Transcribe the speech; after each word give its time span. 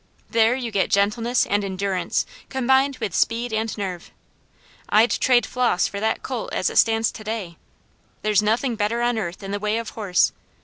There 0.31 0.55
you 0.55 0.71
get 0.71 0.89
gentleness 0.89 1.45
and 1.45 1.63
endurance 1.63 2.25
combined 2.49 2.97
with 2.97 3.13
speed 3.13 3.53
and 3.53 3.77
nerve. 3.77 4.09
I'd 4.89 5.11
trade 5.11 5.45
Flos 5.45 5.87
for 5.87 5.99
that 5.99 6.23
colt 6.23 6.51
as 6.53 6.71
it 6.71 6.79
stands 6.79 7.11
to 7.11 7.23
day. 7.23 7.57
There's 8.23 8.41
nothing 8.41 8.75
better 8.75 9.03
on 9.03 9.19
earth 9.19 9.43
in 9.43 9.51
the 9.51 9.59
way 9.59 9.77
of 9.77 9.89
horse. 9.91 10.31